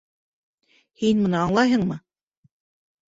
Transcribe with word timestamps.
Һин 1.03 1.21
быны 1.25 1.39
аңлайһыңмы? 1.43 1.99